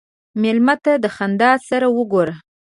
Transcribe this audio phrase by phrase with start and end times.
[0.41, 2.35] مېلمه ته د خندا سره وګوره.